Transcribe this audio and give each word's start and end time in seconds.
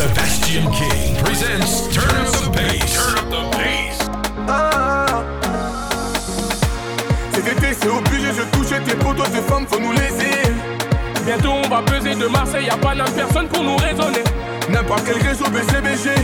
Sebastian 0.00 0.72
King 0.72 1.14
presents 1.22 1.86
Turn 1.94 2.08
Up 2.08 2.32
the 2.32 2.48
Bass. 2.56 2.94
Turn 2.96 3.18
Up 3.18 3.28
the 3.28 3.42
Bass. 3.54 4.08
Ah. 4.48 5.22
Cet 7.34 7.46
été, 7.46 7.74
c'est 7.78 7.90
obligé, 7.90 8.28
je 8.32 8.44
touche 8.56 8.70
tes 8.70 8.96
potos, 8.96 9.30
tes 9.30 9.42
femmes, 9.42 9.66
faut 9.68 9.78
nous 9.78 9.92
laisser. 9.92 10.40
Bientôt, 11.26 11.52
on 11.52 11.68
va 11.68 11.82
peser 11.82 12.14
de 12.14 12.26
Marseille, 12.28 12.64
y 12.64 12.70
a 12.70 12.78
pas 12.78 12.94
d'âme 12.94 13.12
personne 13.14 13.46
pour 13.48 13.62
nous 13.62 13.76
raisonner. 13.76 14.24
N'importe 14.70 15.02
quel 15.04 15.20
réseau 15.20 15.44
BCBG, 15.50 16.14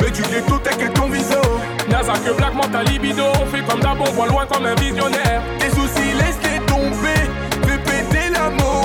mais 0.00 0.10
du 0.10 0.22
ghetto, 0.22 0.56
t'inquiète 0.56 0.94
ton 0.94 1.10
viso. 1.10 1.42
Naza 1.90 2.14
que 2.14 2.32
Black 2.38 2.54
ta 2.72 2.84
libido, 2.84 3.24
on 3.38 3.44
fait 3.54 3.62
comme 3.68 3.80
d'abord, 3.80 4.08
on 4.08 4.14
voit 4.14 4.28
loin 4.28 4.46
comme 4.46 4.64
un 4.64 4.74
visionnaire. 4.76 5.42
Tes 5.58 5.68
soucis, 5.68 6.14
laisse-les 6.16 6.60
tomber, 6.64 7.20
fais 7.66 7.78
péter 7.84 8.30
l'amour, 8.32 8.75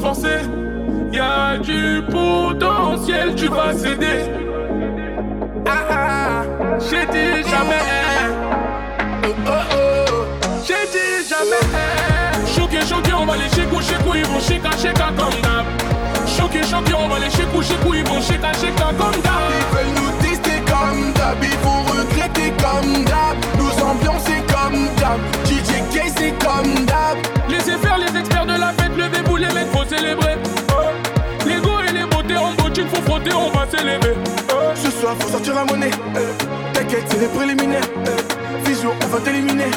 l'ombre 0.00 0.14
sans 0.14 0.14
forcer. 0.14 0.40
Y'a 1.12 1.58
du 1.58 2.02
potentiel, 2.10 3.34
tu 3.34 3.48
vas 3.48 3.72
céder. 3.72 4.30
Ah 5.66 5.84
ah, 5.90 6.42
j'ai 6.78 7.06
dit 7.06 7.48
jamais. 7.48 7.82
Oh 9.24 9.28
oh 9.46 9.50
oh, 9.50 10.24
j'ai 10.64 10.86
dit 10.92 11.28
jamais. 11.28 12.46
Choqué, 12.54 12.80
choqué, 12.86 13.12
on 13.12 13.26
va 13.26 13.36
les 13.36 13.48
chez 13.48 13.56
chez 13.56 14.18
ils 14.18 14.24
vont 14.26 14.40
chez 14.40 14.60
chez 14.80 14.94
comme 14.94 15.16
d'hab. 15.16 15.66
Choqué, 16.26 16.62
choqué, 16.62 16.94
on 16.94 17.08
va 17.08 17.18
les 17.18 17.30
chez 17.30 17.42
chez 17.42 17.74
ils 17.94 18.04
vont 18.04 18.20
chez 18.20 18.34
chez 18.34 18.72
comme 18.76 19.22
d'hab. 19.22 19.50
Ils 19.58 19.76
veulent 19.76 19.94
nous 19.96 20.10
tester 20.22 20.62
comme 20.66 21.12
d'hab, 21.12 21.36
ils 21.42 21.58
vont 21.58 21.82
regretter 21.82 22.52
comme 22.62 23.04
d'hab. 23.04 23.36
Nous 23.58 23.84
ambiancer 23.84 24.42
comme 24.48 24.86
d'hab, 24.96 25.20
DJ 25.44 25.80
K 25.92 26.12
c'est 26.16 26.34
comme 26.44 26.84
d'hab. 26.86 27.18
Laissez 27.48 27.76
faire 27.78 27.98
les 27.98 28.18
experts 28.18 28.29
les 29.40 29.54
mecs, 29.54 29.70
faut 29.72 29.84
célébrer. 29.84 30.36
Les 31.46 31.60
go 31.60 31.70
et 31.88 31.92
les 31.92 32.04
beautés 32.04 32.36
en 32.36 32.52
bottine, 32.52 32.86
faut 32.92 33.02
frotter, 33.02 33.32
on 33.32 33.50
va 33.50 33.66
s'élever. 33.70 34.14
Ce 34.74 34.90
soir, 34.90 35.16
faut 35.18 35.28
sortir 35.28 35.54
la 35.54 35.64
monnaie. 35.64 35.90
T'inquiète, 36.72 37.04
c'est 37.08 37.20
les 37.20 37.26
préliminaires. 37.28 37.88
Visio, 38.64 38.92
on 39.02 39.06
va 39.08 39.18
t'éliminer. 39.20 39.70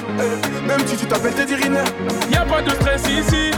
Même 0.67 0.85
si 0.85 0.97
tu 0.97 1.05
t'appelles 1.05 1.33
Teddy 1.33 1.55
Riner. 1.55 1.83
Y 2.31 2.35
a 2.35 2.45
pas 2.45 2.61
de 2.61 2.69
stress 2.71 3.03
ici. 3.07 3.51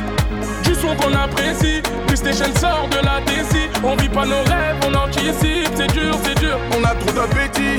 Du 0.63 0.75
son 0.75 0.95
qu'on 0.95 1.13
apprécie. 1.13 1.81
PlayStation 2.07 2.53
sort 2.59 2.87
de 2.89 2.97
la 2.97 3.19
DC. 3.21 3.69
On 3.83 3.95
vit 3.95 4.09
pas 4.09 4.25
nos 4.25 4.43
rêves, 4.43 4.77
on 4.87 4.93
anticipe. 4.93 5.69
C'est 5.75 5.91
dur, 5.91 6.15
c'est 6.23 6.39
dur. 6.39 6.57
On 6.77 6.83
a 6.83 6.93
trop 6.95 7.11
d'appétit. 7.11 7.77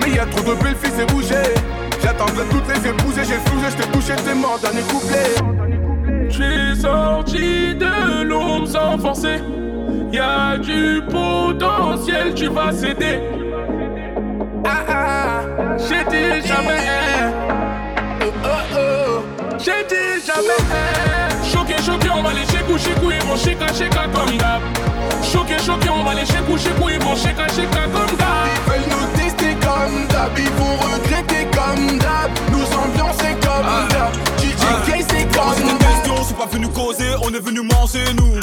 Mais 0.00 0.10
y 0.12 0.18
a 0.18 0.26
trop 0.26 0.40
de 0.40 0.62
belles 0.62 0.76
filles, 0.76 0.92
c'est 0.96 1.10
bougé. 1.10 1.42
J'attends 2.02 2.26
que 2.26 2.42
toutes 2.50 2.68
les 2.68 2.88
épouses 2.90 3.14
j'ai 3.16 3.38
flougé, 3.48 3.66
je 3.70 3.82
t'ai 3.82 3.90
touché, 3.90 4.12
t'es 4.24 4.34
mort, 4.34 4.58
dernier 4.60 4.82
couplet. 4.82 5.73
J'suis 6.34 6.80
sorti 6.80 7.76
de 7.76 8.24
l'ombre 8.24 8.66
sans 8.66 8.98
forcer. 8.98 9.38
Y'a 10.10 10.58
du 10.58 11.00
potentiel, 11.08 12.34
tu 12.34 12.48
vas 12.48 12.72
céder. 12.72 13.20
Ah 14.64 14.82
ah, 14.88 15.40
j'ai 15.78 16.02
dit 16.10 16.44
jamais. 16.44 16.80
Oh 18.20 18.32
oh 18.42 18.48
oh, 18.74 19.22
j'ai 19.58 19.84
dit 19.88 20.26
jamais. 20.26 20.58
Choqué, 21.44 21.80
choqué, 21.80 22.08
on 22.12 22.22
va 22.22 22.32
les 22.32 22.40
chez 22.46 22.82
chez 22.82 22.90
ils 23.00 23.28
vont 23.28 23.36
chez 23.36 23.56
chez 23.78 23.88
comme 23.90 24.36
d'hab. 24.36 24.60
Choqué, 25.22 25.56
choqué, 25.64 25.88
on 25.88 26.02
va 26.02 26.14
les 26.14 26.26
chez 26.26 26.32
chez 26.32 26.70
ils 26.94 27.04
vont 27.04 27.14
chez 27.14 27.28
chez 27.54 27.66
comme 27.66 28.16
d'hab. 28.18 28.48
Ils 28.50 28.72
veulent 28.72 28.90
nous 28.90 29.06
tester 29.16 29.54
comme 29.62 30.08
d'hab, 30.08 30.36
ils 30.36 30.50
vont 30.50 30.74
regretter 30.78 31.46
comme 31.54 31.98
d'hab. 31.98 32.30
Nous 32.50 32.66
ambiancer 32.76 33.36
comme 33.40 33.88
d'hab. 33.88 34.12
DJ 34.40 35.04
c'est 35.08 35.32
comme 35.32 35.78
d'hab. 35.78 35.83
On 36.24 36.26
s'est 36.26 36.34
pas 36.36 36.46
venu 36.46 36.68
causer, 36.68 37.04
on 37.22 37.34
est 37.34 37.38
venu 37.38 37.60
manger 37.60 38.02
nous. 38.14 38.40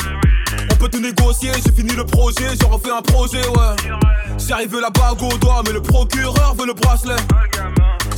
On 0.72 0.76
peut 0.76 0.88
tout 0.88 1.00
négocier, 1.00 1.50
j'ai 1.66 1.72
fini 1.72 1.96
le 1.96 2.06
projet, 2.06 2.50
j'ai 2.60 2.68
refait 2.68 2.92
un 2.92 3.02
projet, 3.02 3.40
ouais. 3.40 3.98
J'arrive 4.38 4.80
la 4.80 4.92
bague 4.92 5.24
au 5.24 5.36
doigt, 5.40 5.64
mais 5.66 5.74
le 5.74 5.82
procureur 5.82 6.54
veut 6.54 6.68
le 6.68 6.74
bracelet. 6.74 7.16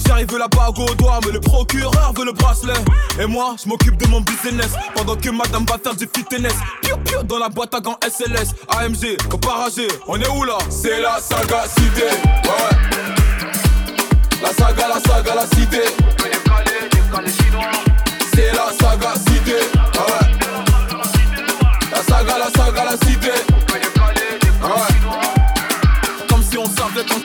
J'arrive 0.06 0.38
la 0.38 0.50
bague 0.50 0.78
au 0.78 0.94
doigt, 0.96 1.22
mais 1.26 1.32
le 1.32 1.40
procureur 1.40 2.12
veut 2.14 2.26
le 2.26 2.34
bracelet. 2.34 2.74
Et 3.22 3.26
moi, 3.26 3.56
je 3.64 3.70
m'occupe 3.70 3.96
de 3.96 4.08
mon 4.10 4.20
business, 4.20 4.72
pendant 4.96 5.16
que 5.16 5.30
madame 5.30 5.64
va 5.66 5.78
faire 5.82 5.96
du 5.96 6.10
fitness. 6.14 6.56
Piu 6.82 6.96
piu 7.06 7.24
dans 7.24 7.40
la 7.40 7.48
boîte 7.48 7.74
à 7.74 7.80
gants 7.80 7.98
SLS, 8.06 8.54
AMG, 8.68 9.16
comparagé, 9.30 9.88
on 10.10 10.20
est 10.20 10.28
où 10.28 10.44
là? 10.44 10.58
C'est 10.70 11.00
la 11.00 11.22
saga 11.22 11.64
cité, 11.70 12.04
ouais. 12.04 12.73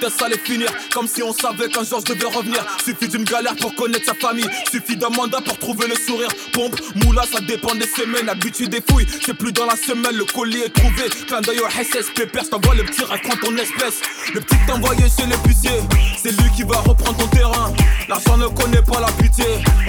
Est-ce 0.09 0.25
allait 0.25 0.39
finir. 0.39 0.69
Comme 0.93 1.07
si 1.07 1.23
on 1.23 1.33
savait 1.33 1.69
qu'un 1.69 1.85
jour 1.85 2.01
je 2.07 2.13
devais 2.13 2.27
revenir. 2.27 2.65
Suffit 2.85 3.09
d'une 3.09 3.25
galère 3.25 3.55
pour 3.57 3.75
connaître 3.75 4.07
sa 4.07 4.15
famille. 4.15 4.49
Suffit 4.71 4.97
d'un 4.97 5.11
mandat 5.11 5.41
pour 5.41 5.59
trouver 5.59 5.87
le 5.87 5.95
sourire. 5.95 6.29
Pompe, 6.53 6.77
moula, 7.05 7.23
ça 7.31 7.41
dépend 7.41 7.75
des 7.75 7.87
semaines. 7.87 8.29
Habitude 8.29 8.71
des 8.71 8.83
fouilles, 8.89 9.07
c'est 9.25 9.35
plus 9.35 9.53
dans 9.53 9.67
la 9.67 9.77
semaine. 9.77 10.17
Le 10.17 10.25
colis 10.25 10.63
est 10.63 10.75
trouvé. 10.75 11.09
Plein 11.27 11.41
d'œil 11.41 11.61
au 11.61 11.69
SS, 11.69 12.11
pépère. 12.15 12.45
J't'envoie 12.45 12.75
le 12.75 12.85
petit 12.85 13.05
raconte 13.05 13.41
ton 13.41 13.57
espèce. 13.57 14.01
Le 14.35 14.41
petit 14.41 14.57
t'envoyé 14.67 15.05
chez 15.09 15.27
l'épicier. 15.27 15.81
C'est 16.23 16.33
lui 16.33 16.51
qui 16.57 16.63
va 16.63 16.79
reprendre 16.79 17.17
ton 17.17 17.27
terrain. 17.29 17.73
L'argent 18.09 18.37
ne 18.37 18.47
connaît 18.47 18.83
pas 18.83 19.01
la 19.01 19.13
pitié. 19.23 19.45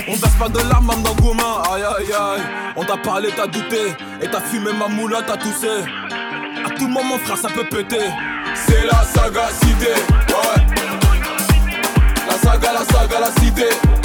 On 0.07 0.15
verse 0.15 0.35
pas 0.37 0.49
de 0.49 0.59
larmes 0.59 0.93
dans 1.03 1.15
gourmand. 1.15 1.61
Aïe 1.71 1.83
aïe 1.83 2.13
aïe. 2.13 2.41
On 2.75 2.83
t'a 2.83 2.97
parlé, 2.97 3.29
t'as 3.35 3.47
douté. 3.47 3.93
Et 4.21 4.27
t'as 4.29 4.41
fumé 4.41 4.71
ma 4.73 4.87
moula, 4.87 5.21
t'as 5.21 5.37
toussé. 5.37 5.67
À 6.65 6.69
tout 6.71 6.87
moment, 6.87 7.17
frère, 7.19 7.37
ça 7.37 7.47
peut 7.49 7.65
péter. 7.65 8.05
C'est 8.67 8.85
la 8.85 9.03
saga 9.03 9.49
cité, 9.61 9.93
ouais. 10.29 10.61
La 12.27 12.37
saga, 12.37 12.73
la 12.73 12.85
saga, 12.85 13.19
la 13.19 13.41
cité. 13.41 13.98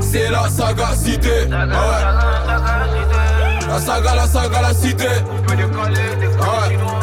C'est 0.00 0.30
la 0.30 0.48
saga 0.48 0.94
cité, 0.94 1.28
ouais. 1.28 1.48
La 3.68 3.78
saga, 3.80 4.14
la 4.14 4.26
saga, 4.26 4.60
la 4.62 4.74
cité. 4.74 5.06
Ouais. 5.06 7.01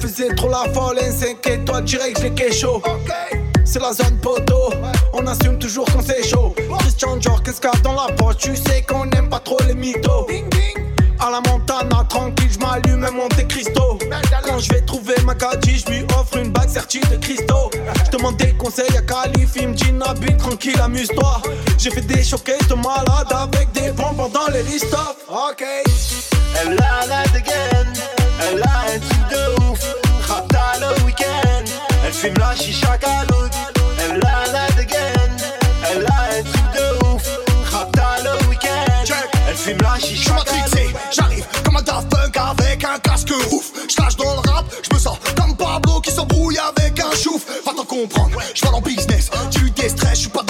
Faisait 0.00 0.34
trop 0.34 0.48
la 0.48 0.64
folle, 0.72 0.98
un 0.98 1.10
5 1.10 1.46
étoiles 1.46 1.84
direct, 1.84 2.22
les 2.22 2.30
kécho. 2.30 2.82
C'est 3.64 3.80
la 3.80 3.92
zone 3.92 4.18
poteau, 4.22 4.72
on 5.12 5.26
assume 5.26 5.58
toujours 5.58 5.86
quand 5.92 6.02
c'est 6.02 6.26
chaud. 6.26 6.54
Christian 6.78 7.16
Dior, 7.16 7.42
qu'est-ce 7.42 7.60
qu'il 7.60 7.70
y 7.72 7.76
a 7.76 7.80
dans 7.80 7.92
la 7.92 8.12
poche? 8.14 8.36
Tu 8.38 8.56
sais 8.56 8.82
qu'on 8.82 9.04
n'aime 9.06 9.28
pas 9.28 9.40
trop 9.40 9.58
les 9.66 9.74
mythos. 9.74 10.26
À 11.20 11.30
la 11.30 11.40
montana, 11.50 12.04
tranquille, 12.08 12.48
je 12.50 12.58
m'allume 12.58 13.04
un 13.04 13.10
Monte 13.10 13.46
Cristo. 13.48 13.98
Quand 14.44 14.58
je 14.58 14.72
vais 14.72 14.80
trouver 14.82 15.16
ma 15.24 15.34
gadji, 15.34 15.82
je 15.84 15.92
lui 15.92 16.06
offre 16.18 16.38
une 16.38 16.50
bague 16.50 16.68
sertie 16.68 17.00
de 17.00 17.16
Cristo. 17.16 17.70
Je 18.06 18.16
demande 18.16 18.36
des 18.36 18.52
conseils 18.52 18.96
à 18.96 19.02
Calif, 19.02 19.50
il 19.56 19.68
me 19.68 19.74
dit 19.74 19.92
Nabil, 19.92 20.36
tranquille, 20.36 20.80
amuse-toi. 20.80 21.42
J'ai 21.76 21.90
fait 21.90 22.06
des 22.06 22.22
choquettes 22.22 22.68
de 22.68 22.74
malade 22.74 23.30
avec 23.30 23.72
des 23.72 23.90
bonbons 23.90 24.28
dans 24.28 24.50
les 24.52 24.62
listofs. 24.62 25.16
Ok. 25.28 25.64
Elle 26.60 26.78
a 26.78 27.06
la 27.06 27.24
dégaine, 27.24 27.92
elle 28.40 28.62
a 28.62 28.94
fume 32.18 32.34
la 32.38 32.54
chicha 32.56 32.98
caloute. 32.98 33.52
Elle 34.00 34.20
a 34.26 34.52
la 34.52 34.66
dégaine, 34.76 35.36
elle 35.90 36.04
a 36.06 36.38
un 36.38 36.42
truc 36.42 36.66
de 36.74 37.06
ouf. 37.06 37.22
Rapta 37.70 38.16
le 38.24 38.48
week-end, 38.48 39.14
elle 39.48 39.56
fume 39.56 39.78
la 39.82 39.98
chicha 40.00 40.34
matrixé, 40.34 40.88
j'arrive 41.12 41.46
comme 41.64 41.76
un 41.76 41.82
Daft 41.82 42.08
Punk 42.08 42.36
avec 42.36 42.84
un 42.84 42.98
casque 42.98 43.32
ouf. 43.52 43.70
J'lâche 43.88 44.16
dans 44.16 44.34
le 44.34 44.50
rap, 44.50 44.64
je 44.82 44.94
me 44.94 44.98
sens 44.98 45.18
comme 45.36 45.56
Pablo 45.56 46.00
qui 46.00 46.10
s'embrouille 46.10 46.58
avec 46.58 46.98
un 46.98 47.14
chouf. 47.14 47.44
Va 47.64 47.72
t'en 47.72 47.84
comprendre, 47.84 48.38
je 48.54 48.66
en 48.66 48.80
business, 48.80 49.30
tu 49.50 49.70
déstresses, 49.70 50.16
je 50.16 50.20
suis 50.22 50.30
pas 50.30 50.44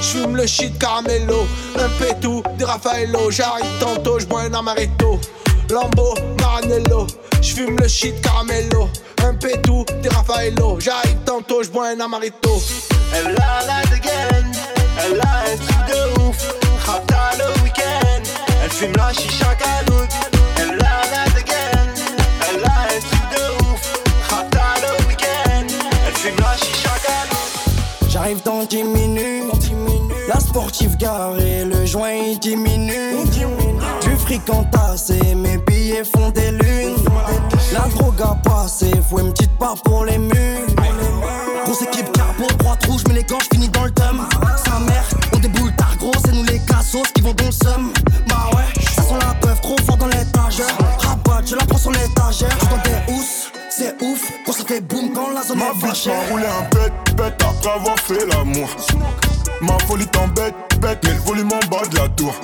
j'fume 0.00 0.36
le 0.36 0.46
shit 0.46 0.78
caramello, 0.78 1.46
un 1.78 1.88
pétou, 1.98 2.42
des 2.58 2.64
Raffaello, 2.64 3.30
j'arrive 3.30 3.66
tantôt, 3.78 4.18
j'bois 4.18 4.42
un 4.42 4.54
amaretto. 4.54 5.20
Lambo, 5.70 6.14
Maranello, 6.40 7.06
j'fume 7.40 7.76
le 7.78 7.88
shit 7.88 8.20
caramello, 8.20 8.88
un 9.24 9.34
pétou, 9.34 9.84
des 10.02 10.08
Raffaello, 10.08 10.80
j'arrive 10.80 11.18
tantôt, 11.24 11.62
j'bois 11.62 11.88
un 11.88 12.00
amaretto. 12.00 12.60
Elle 13.14 13.36
a 13.36 13.66
la 13.66 13.82
dégaine, 13.90 14.52
elle 15.04 15.20
a 15.20 15.42
un 15.42 15.56
truc 15.56 15.78
de 15.88 16.20
ouf. 16.22 16.54
Rapta 16.86 17.30
le 17.38 17.62
week-end, 17.62 18.22
elle 18.64 18.70
fume 18.70 18.92
la 18.96 19.12
chicha 19.12 19.54
caloute. 19.54 20.10
Elle 20.56 20.70
a 20.70 21.00
la 21.10 21.30
dégaine, 21.34 21.94
elle 22.48 22.64
a 22.64 22.82
un 22.84 23.00
truc 23.00 23.24
de 23.34 23.64
ouf. 23.64 24.02
Rapta 24.28 24.60
le 24.82 25.06
week-end, 25.08 25.66
elle 26.06 26.14
fume 26.14 26.36
la 26.38 26.56
chicha 26.56 26.90
caloute. 27.04 28.08
J'arrive 28.08 28.42
dans 28.44 28.64
10 28.64 28.84
minutes. 28.84 29.19
Joint 31.90 32.12
il 32.12 32.38
diminue. 32.38 33.16
Du 34.02 34.16
fric 34.16 34.48
entassé, 34.48 35.18
mes 35.34 35.58
billets 35.58 36.04
font 36.04 36.30
des 36.30 36.52
lunes. 36.52 36.96
La 37.72 37.80
drogue 37.88 38.22
a 38.22 38.36
passé, 38.48 38.90
faut 39.08 39.18
une 39.18 39.32
petite 39.32 39.56
part 39.58 39.74
pour 39.82 40.04
les 40.04 40.18
murs. 40.18 40.66
Grosse 41.64 41.82
équipe 41.82 42.12
carbo, 42.12 42.46
droite 42.58 42.86
rouge, 42.86 43.02
mais 43.08 43.14
les 43.14 43.24
gants, 43.24 43.38
finis 43.52 43.68
dans 43.68 43.84
le 43.84 43.90
thème. 43.90 44.20
Sa 44.64 44.78
mère, 44.80 45.04
on 45.34 45.38
déboule 45.38 45.74
tard 45.74 45.96
gros, 45.98 46.12
c'est 46.24 46.32
nous 46.32 46.44
les 46.44 46.60
cassos 46.60 47.10
qui 47.12 47.22
vont 47.22 47.34
dans 47.34 47.46
le 47.46 47.52
seum. 47.52 47.92
Bah 48.28 48.50
ouais, 48.54 48.82
ça 48.94 49.02
sent 49.02 49.18
la 49.20 49.34
peuf 49.34 49.60
trop 49.60 49.76
fort 49.84 49.96
dans 49.96 50.06
l'étagère. 50.06 50.76
Rabat, 50.98 51.42
je 51.46 51.56
la 51.56 51.64
prends 51.64 51.78
sur 51.78 51.90
l'étagère. 51.90 52.56
Je 52.60 52.66
dans 52.66 52.82
des 52.82 53.12
housses, 53.12 53.50
c'est 53.68 54.00
ouf, 54.02 54.30
quand 54.46 54.52
ça 54.52 54.64
fait 54.64 54.80
boum 54.80 55.12
quand 55.12 55.30
la 55.30 55.42
zone 55.42 55.58
Ma 55.58 55.66
est 55.66 56.06
m'a 56.06 56.30
roulé 56.30 56.46
un 56.46 56.74
bête, 56.74 57.16
bête 57.16 57.42
après 57.42 57.70
avoir 57.70 57.98
fait 57.98 58.26
l'amour. 58.26 58.68
Ma 59.60 59.78
folie 59.86 60.06
t'embête, 60.06 60.54
bête, 60.80 61.00
mais 61.04 61.12
le 61.12 61.20
volume 61.20 61.50
en 61.52 61.68
bas 61.68 61.86
de 61.86 61.96
la 61.96 62.08
tour. 62.08 62.34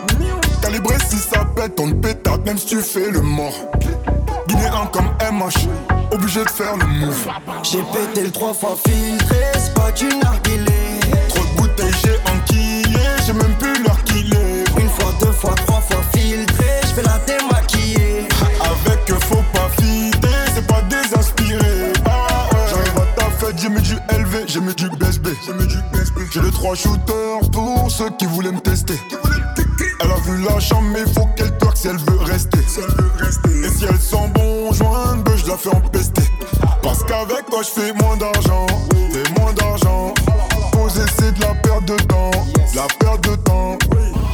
Calibré 0.60 0.96
si 1.08 1.16
ça 1.16 1.44
pète, 1.56 1.78
on 1.80 1.88
te 1.88 1.94
pétard, 1.94 2.38
même 2.44 2.58
si 2.58 2.66
tu 2.66 2.82
fais 2.82 3.10
le 3.10 3.22
mort. 3.22 3.54
Guinéen 4.48 4.86
comme 4.92 5.08
MH, 5.32 5.66
obligé 6.12 6.44
de 6.44 6.50
faire 6.50 6.76
le 6.76 6.84
move. 6.84 7.28
J'ai 7.62 7.82
pété 7.92 8.22
le 8.24 8.30
trois 8.30 8.52
fois 8.52 8.76
filtré, 8.86 9.36
c'est 9.54 9.72
pas 9.74 9.90
du 9.92 10.08
narguilé. 10.08 11.00
Trop 11.30 11.42
de 11.42 11.56
bouteilles, 11.56 11.94
j'ai 12.04 12.18
enquillé, 12.30 13.00
j'ai 13.24 13.32
même 13.32 13.54
plus 13.54 13.82
l'heure 13.82 14.02
qu'il 14.04 14.32
est. 14.34 14.64
Une 14.78 14.90
fois, 14.90 15.12
deux 15.20 15.32
fois, 15.32 15.54
trois 15.66 15.80
fois 15.80 16.02
filtré, 16.14 16.66
je 16.82 16.94
vais 16.96 17.02
la 17.02 17.18
démaquiller. 17.26 18.28
Avec 18.60 19.24
faut 19.24 19.44
pas 19.54 19.70
fider, 19.80 20.28
c'est 20.54 20.66
pas 20.66 20.82
désinspiré. 20.82 21.92
Ah 22.04 22.48
ouais. 22.52 22.60
J'arrive 22.68 22.98
à 22.98 23.20
ta 23.20 23.30
fête, 23.30 23.58
j'ai 23.58 23.68
mis 23.70 23.80
du 23.80 23.94
LV, 23.94 24.44
j'ai 24.46 24.60
mis 24.60 24.74
du 24.74 24.88
BSB. 24.90 25.28
J'ai 25.46 25.52
mis 25.54 25.66
du 25.66 25.78
BSB. 25.92 26.05
J'ai 26.30 26.40
les 26.42 26.50
trois 26.50 26.74
shooters 26.74 27.50
pour 27.52 27.90
ceux 27.90 28.10
qui 28.18 28.26
voulaient 28.26 28.52
me 28.52 28.60
tester. 28.60 28.98
Elle 30.00 30.10
a 30.10 30.16
vu 30.16 30.42
la 30.42 30.58
chambre, 30.60 30.88
mais 30.92 31.04
faut 31.12 31.26
qu'elle 31.36 31.56
twerk 31.58 31.76
si 31.76 31.88
elle 31.88 31.96
veut 31.96 32.18
rester. 32.24 32.58
Et 32.58 33.68
si 33.68 33.84
elle 33.84 33.98
sent 33.98 34.30
bon 34.34 34.72
joint, 34.72 35.22
je 35.36 35.46
la 35.46 35.56
fais 35.56 35.74
empester. 35.74 36.22
Parce 36.82 37.04
qu'avec 37.04 37.46
toi, 37.46 37.62
je 37.62 37.80
fais 37.80 37.92
moins 37.94 38.16
d'argent. 38.16 38.66
Fais 39.12 39.40
moins 39.40 39.52
d'argent. 39.52 40.14
Poser, 40.72 41.02
c'est 41.18 41.32
de 41.32 41.40
la 41.40 41.54
perte 41.54 41.84
de 41.84 41.96
temps. 42.04 42.30
De 42.30 42.76
la 42.76 42.86
perte 42.98 43.28
de 43.28 43.36
temps. 43.36 43.78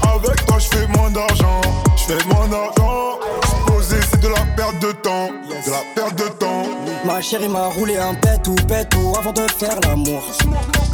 Avec 0.03 0.47
toi, 0.47 0.59
je 0.59 0.67
fais 0.67 0.87
moins 0.89 1.11
d'argent. 1.11 1.61
Je 1.97 2.03
fais 2.05 2.29
moins 2.29 2.49
d'argent. 2.49 3.19
Poser, 3.67 4.01
c'est 4.11 4.21
de 4.21 4.29
la 4.29 4.45
perte 4.57 4.79
de 4.81 4.93
temps. 4.93 5.29
De 5.67 5.71
la 5.71 5.83
perte 5.95 6.19
de 6.19 6.29
temps. 6.39 6.63
Ma 7.05 7.21
chérie 7.21 7.49
m'a 7.49 7.69
roulé 7.69 7.97
un 7.97 8.15
pète 8.15 8.47
ou 8.49 8.55
pète 8.55 8.95
ou 8.97 9.17
avant 9.19 9.33
de 9.33 9.43
faire 9.59 9.79
l'amour. 9.81 10.23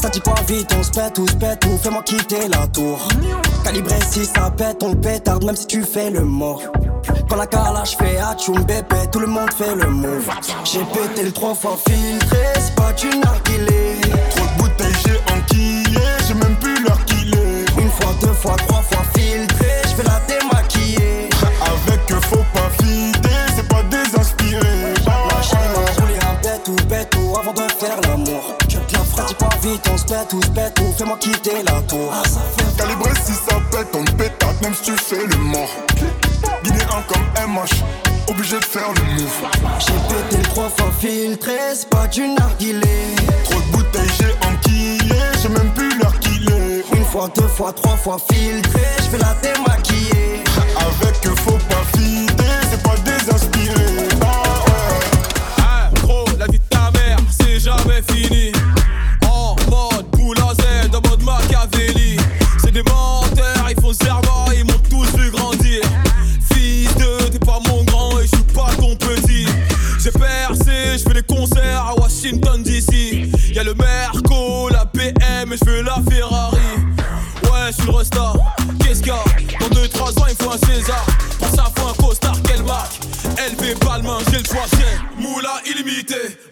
Ça 0.01 0.09
dit 0.09 0.21
quoi 0.21 0.35
vite, 0.47 0.73
on 0.79 0.83
se 0.83 0.91
pète 0.91 1.19
ou 1.19 1.27
se 1.27 1.35
pète 1.35 1.65
ou 1.67 1.77
fais-moi 1.77 2.03
quitter 2.03 2.49
la 2.49 2.67
tour. 2.69 2.99
Calibré 3.65 3.97
si 4.11 4.25
ça 4.25 4.51
pète, 4.57 4.83
on 4.83 4.95
pétarde 4.95 5.45
même 5.45 5.57
si 5.57 5.67
tu 5.67 5.83
fais 5.83 6.11
le 6.11 6.23
mort. 6.25 6.63
Quand 7.29 7.37
la 7.37 7.47
calage 7.47 7.97
fait 7.97 8.17
atchoum 8.19 8.63
bébé, 8.65 8.97
tout 9.13 9.21
le 9.21 9.27
monde 9.27 9.53
fait 9.53 9.75
le 9.75 9.87
move. 9.87 10.31
J'ai 10.65 10.85
pété 10.85 11.25
le 11.25 11.33
trois 11.33 11.55
fois 11.55 11.77
filtré, 11.87 12.39
c'est 12.55 12.75
pas 12.75 12.93
du 12.93 13.09
narguilé. 13.19 13.68
fois, 18.41 18.57
trois 18.67 18.83
fois 18.83 19.03
filtré, 19.17 19.67
je 19.91 19.97
vais 19.97 20.05
la 20.05 20.21
démaquiller. 20.27 21.29
Avec 21.61 22.07
que 22.07 22.15
faut 22.27 22.45
pas 22.55 22.71
fider, 22.81 23.41
c'est 23.57 23.69
pas 23.69 23.83
désinspiré. 23.85 24.95
La 25.07 25.13
bah, 25.13 25.43
chaîne 25.43 25.59
m'a 25.75 26.01
roulé 26.01 26.19
un 26.19 26.35
bête 26.43 26.69
ou 26.69 26.77
bête 26.89 27.15
ou 27.17 27.37
avant 27.37 27.53
de 27.53 27.63
faire 27.73 28.01
l'amour. 28.03 28.57
Je 28.69 28.79
bien 28.79 29.05
frappe, 29.05 29.29
dis 29.29 29.35
pas 29.35 29.49
vite, 29.63 29.89
on 29.93 29.97
se 29.97 30.05
pète 30.05 30.33
ou 30.33 30.43
se 30.43 30.51
pète 30.51 30.81
ou 30.81 30.93
fais-moi 30.97 31.17
quitter 31.19 31.63
la 31.65 31.81
tour. 31.83 32.13
Ah, 32.13 32.23
Calibré 32.77 33.11
si 33.25 33.33
ça 33.33 33.57
pète, 33.71 33.89
on 33.95 34.05
pétate 34.17 34.63
même 34.63 34.75
si 34.75 34.83
tu 34.83 34.93
fais 34.97 35.27
le 35.27 35.37
mort. 35.37 35.71
Guinéen 36.63 37.03
comme 37.09 37.49
MH, 37.49 37.83
obligé 38.29 38.59
de 38.59 38.65
faire 38.65 38.93
le 38.95 39.15
move. 39.15 39.43
J'ai 39.81 40.15
pété 40.15 40.43
trois 40.51 40.69
fois 40.69 40.91
filtré, 41.01 41.57
c'est 41.75 41.89
pas 41.89 42.07
du 42.07 42.29
narguilé. 42.29 43.17
Trop 43.45 43.61
de 43.61 43.73
bouteilles, 43.73 44.11
j'ai 44.19 44.33
enquillé 44.47 45.08
fois, 47.11 47.29
deux 47.35 47.49
fois, 47.49 47.73
trois 47.73 47.97
fois 47.97 48.19
filtré, 48.31 48.81
je 49.03 49.11
vais 49.11 49.19
la 49.19 49.35
démaquiller. 49.43 50.43
Avec 50.77 51.27
eux, 51.27 51.35
faut 51.45 51.59
pas. 51.69 51.79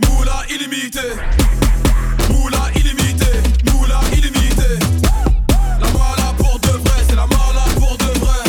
moula 0.08 0.42
illimité, 0.50 1.00
moula 2.30 2.58
illimité, 2.74 3.26
moula 3.72 4.00
illimité. 4.12 4.78
La 5.80 5.88
mala 5.92 6.34
pour 6.36 6.58
de 6.60 6.68
vrai, 6.68 7.02
c'est 7.08 7.16
la 7.16 7.26
mala 7.26 7.64
pour 7.74 7.96
de 7.96 8.18
vrai. 8.18 8.44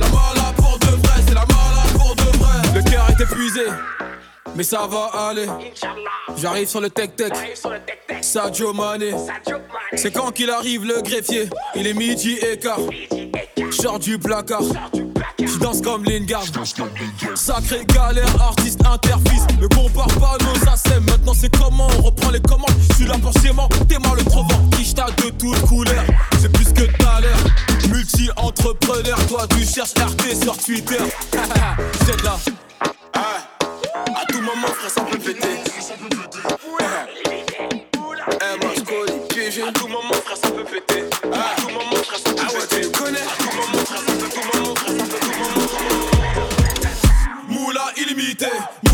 La 0.00 0.06
mala 0.06 0.52
pour 0.56 0.78
de 0.78 0.86
vrai, 0.86 1.22
c'est 1.26 1.34
la 1.34 1.46
mala 1.46 1.82
pour 1.94 2.14
de 2.16 2.38
vrai. 2.38 2.74
Le 2.74 2.90
cœur 2.90 3.06
est 3.10 3.22
épuisé, 3.22 3.66
mais 4.56 4.64
ça 4.64 4.86
va 4.86 5.28
aller. 5.28 5.46
J'arrive 6.36 6.68
sur 6.68 6.80
le 6.80 6.90
tech 6.90 7.14
tech. 7.16 7.32
Sadio 8.20 8.72
Mané. 8.72 9.12
C'est 9.94 10.12
quand 10.12 10.32
qu'il 10.32 10.50
arrive 10.50 10.84
le 10.84 11.02
greffier. 11.02 11.48
Il 11.74 11.86
est 11.86 11.94
midi 11.94 12.38
et 12.42 12.58
quart. 12.58 12.80
Sors 13.70 13.98
du 13.98 14.18
placard. 14.18 14.62
Je 15.46 15.58
danse 15.58 15.80
comme 15.80 16.04
Lingard. 16.04 16.44
Sacré 17.34 17.84
galère, 17.86 18.26
artiste 18.40 18.84
interfice. 18.84 19.42
Ne 19.60 19.66
compare 19.68 20.08
pas 20.18 20.36
nos 20.44 20.56
assassins. 20.62 21.00
Maintenant 21.00 21.32
c'est 21.34 21.54
comment 21.56 21.88
on 21.98 22.02
reprend 22.02 22.30
les 22.30 22.40
commandes. 22.40 22.70
Je 22.90 22.96
suis 22.96 23.06
là 23.06 23.14
pour 23.18 23.32
t'es 23.32 23.98
mal 23.98 24.16
le 24.16 24.24
trouvant. 24.24 24.68
Kishta 24.76 25.06
de 25.16 25.30
toutes 25.30 25.60
couleurs, 25.62 26.04
c'est 26.40 26.52
plus 26.52 26.72
que 26.72 26.82
tout 26.82 27.20
l'air. 27.20 27.36
Multi-entrepreneur, 27.88 29.26
toi 29.28 29.46
tu 29.48 29.64
cherches 29.64 29.94
RT 29.94 30.42
sur 30.42 30.56
Twitter. 30.58 30.98
c'est 32.06 32.18
de 32.18 32.24
là. 32.24 32.36
À 33.14 34.26
tout 34.32 34.40
moment, 34.40 34.68
frère, 34.68 34.90
ça 34.90 35.00
peut 35.02 35.18
péter. 35.18 35.60
À 39.58 39.72
tout 39.72 39.88
moment, 39.88 40.12
frère, 40.24 40.36
ça 40.36 40.50
peut 40.50 40.64
ah 40.64 40.70
péter. 40.70 41.04
À 41.32 41.60
tout 41.60 41.68
moment, 41.68 42.02
frère, 42.04 42.18
ça 42.18 42.30
peut 42.32 42.44
péter. 42.44 43.39
Vérité 48.40 48.89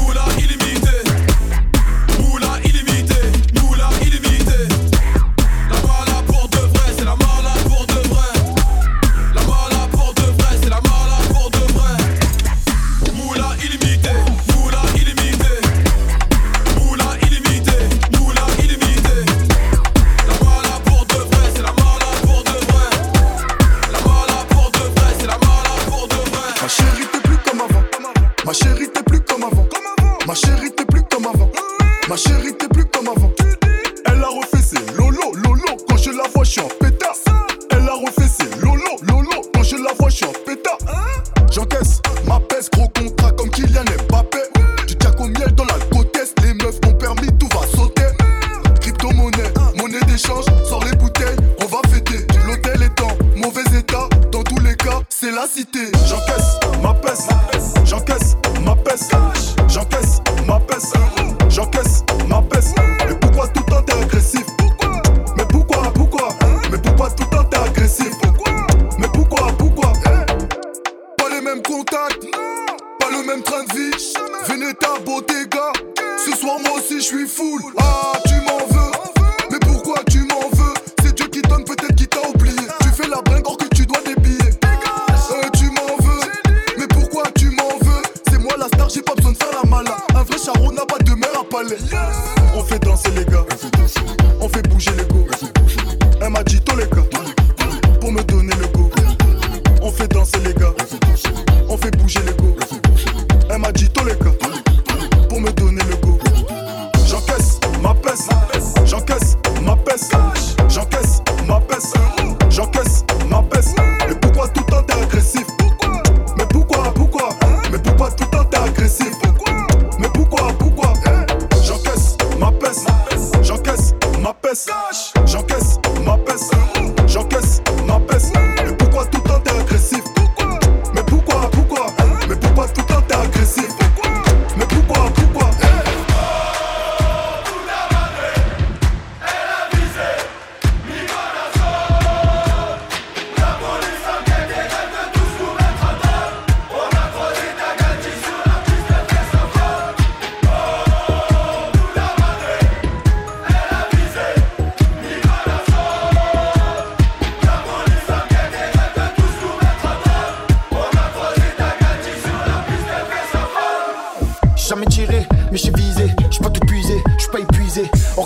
cité. 55.57 55.91
J'encaisse 56.07 56.66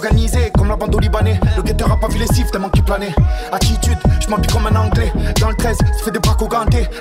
Organisé 0.03 0.51
comme 0.57 0.69
la 0.69 0.77
bande 0.77 0.95
au 0.95 0.99
Libanais. 0.99 1.39
Le 1.59 1.63
guetteur 1.63 1.93
a 1.93 2.01
pas 2.01 2.09
vu 2.09 2.19
les 2.19 2.27
siffles 2.29 2.51
tellement 2.51 2.71
qu'il 2.71 2.83
planait. 2.83 3.15
Attitude, 3.53 3.99
je 4.19 4.29
m'habille 4.29 4.51
comme 4.51 4.67
un 4.67 4.75
anglais. 4.75 5.13
Dans 5.39 5.51
le 5.51 5.55
13, 5.55 5.77
se 5.99 6.05
fait 6.05 6.11
des 6.11 6.19
braques 6.19 6.41
au. 6.41 6.49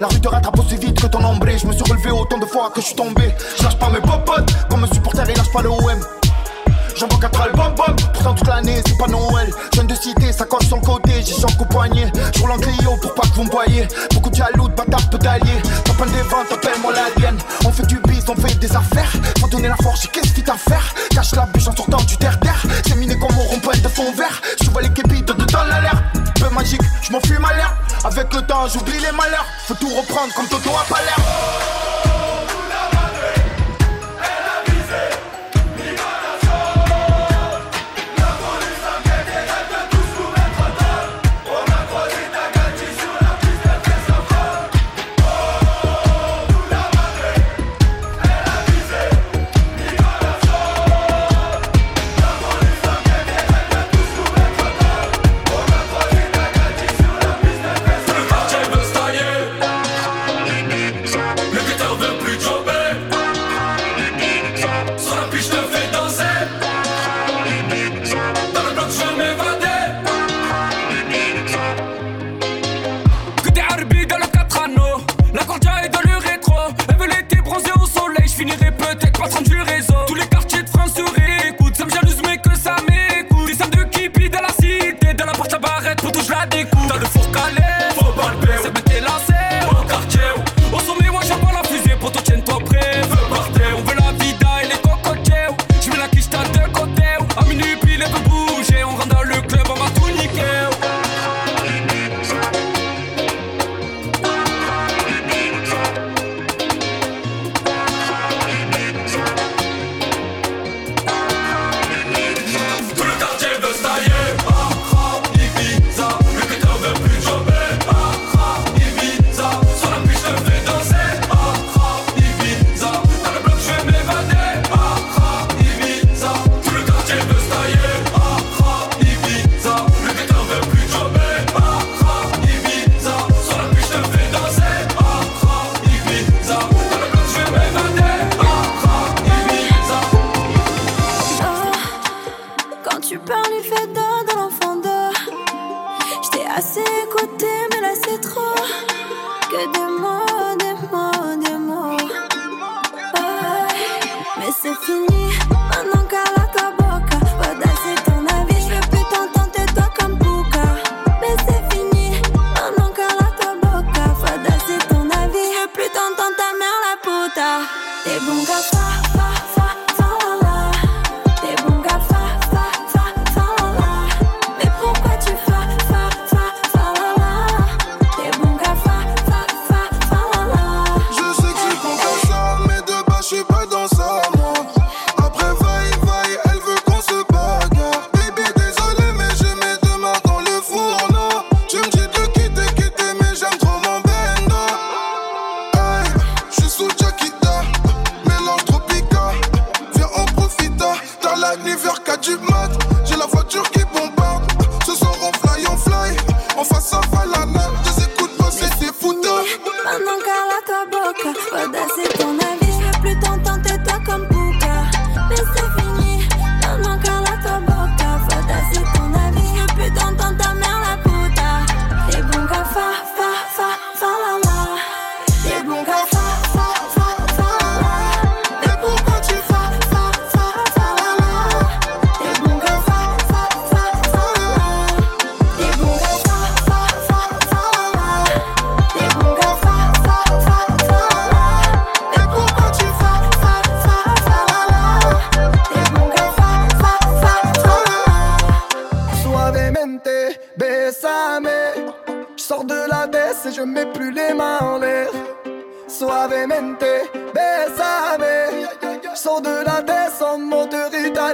La 0.02 0.08
rue 0.08 0.20
te 0.20 0.28
rattrape 0.28 0.60
aussi 0.60 0.76
vite 0.76 1.00
que 1.00 1.08
ton 1.08 1.24
ombré. 1.24 1.58
Je 1.58 1.66
me 1.66 1.72
suis 1.72 1.84
relevé 1.90 2.12
autant 2.12 2.40
de 2.40 2.46
fois 2.46 2.72
que 2.76 2.82
je 2.82 2.88
suis 2.88 2.96
tombé. 2.96 3.34
Je 3.58 3.64
lâche 3.64 3.80
pas 3.80 3.90
mes 3.90 4.02
popotes 4.02 4.52
comme 4.70 4.84
un 4.84 4.88
supporter 4.88 5.30
et 5.30 5.34
lâche 5.34 5.52
pas 5.54 5.62
le 5.62 5.70
OM 5.70 6.19
vois 7.06 7.20
quatre 7.20 7.42
albums, 7.42 7.76
bom. 7.76 7.96
Pourtant 8.14 8.34
toute 8.34 8.48
l'année, 8.48 8.82
c'est 8.86 8.98
pas 8.98 9.08
Noël. 9.08 9.52
Je 9.74 9.80
viens 9.80 9.84
de 9.86 9.96
citer, 9.96 10.32
ça 10.32 10.46
colle 10.46 10.64
sur 10.64 10.78
le 10.78 10.82
côté, 10.82 11.24
j'ai 11.26 11.34
son 11.34 11.48
coup 11.58 11.66
poignet. 11.66 12.12
Je 12.36 12.42
roule 12.42 12.52
en 12.52 12.58
Clio 12.58 12.98
pour 13.02 13.14
pas 13.14 13.24
que 13.24 13.36
vous 13.36 13.44
me 13.44 13.52
voyez. 13.52 13.88
Beaucoup 14.14 14.30
de 14.30 14.36
jaloux, 14.36 14.68
de 14.68 14.74
bâtards, 14.74 15.10
d'alliés. 15.20 15.62
T'as 15.86 16.06
des 16.06 16.22
ventes, 16.22 16.52
appelle-moi 16.52 16.94
l'alien. 16.94 17.38
On 17.66 17.72
fait 17.72 17.86
du 17.86 18.00
biz, 18.08 18.24
on 18.28 18.36
fait 18.36 18.56
des 18.56 18.76
affaires. 18.76 19.12
Faut 19.40 19.48
donner 19.48 19.68
la 19.68 19.76
force, 19.78 20.08
qu'est-ce 20.08 20.34
qu'il 20.34 20.44
t'a 20.44 20.56
faire? 20.56 20.94
Cache 21.12 21.36
la 21.36 21.46
bûche 21.46 21.68
en 21.68 21.76
sortant 21.76 22.02
du 22.04 22.18
terre-terre. 22.18 22.64
C'est 22.88 22.96
miné 22.96 23.18
comme 23.18 23.38
au 23.38 23.44
rond-point 23.44 23.78
de 23.78 23.88
fond 23.88 24.12
vert. 24.14 24.42
Je 24.62 24.70
vois 24.70 24.82
les 24.82 24.94
képis 24.94 25.22
de 25.22 25.34
dans 25.34 25.64
l'alerte. 25.64 26.04
Peu 26.40 26.50
magique, 26.50 26.82
je 27.02 27.12
m'en 27.12 27.20
fume 27.22 27.46
à. 27.46 27.50
Avec 28.08 28.34
le 28.34 28.42
temps, 28.42 28.68
j'oublie 28.68 29.00
les 29.00 29.12
malheurs. 29.12 29.46
Faut 29.68 29.74
tout 29.74 29.90
reprendre 29.90 30.34
comme 30.34 30.48
Toto 30.48 30.70
a 30.70 30.86
pas 30.88 31.02
l'air. 31.02 32.39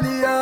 Maria. 0.01 0.34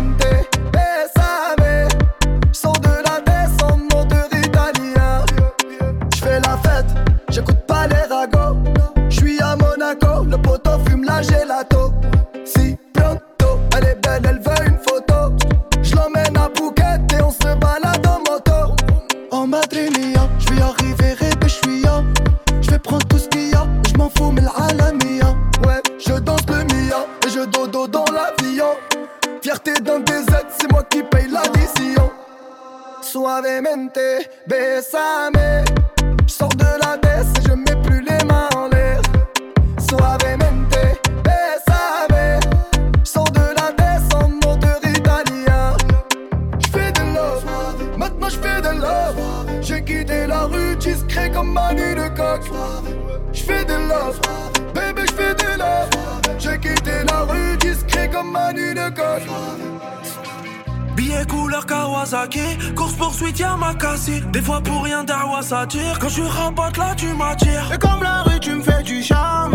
Course 62.75 62.95
poursuite 62.95 63.39
Yamakasi. 63.39 64.21
Des 64.33 64.43
fois 64.43 64.61
pour 64.61 64.83
rien 64.83 65.05
Darwa 65.05 65.43
s'attire. 65.43 65.99
Quand 66.01 66.09
je 66.09 66.23
rabatte 66.23 66.77
là, 66.77 66.95
tu 66.97 67.07
m'attires. 67.13 67.71
Et 67.73 67.79
comme 67.79 68.03
la 68.03 68.23
rue, 68.23 68.41
tu 68.41 68.55
me 68.55 68.63
fais 68.63 68.83
du 68.83 69.01
charme. 69.01 69.55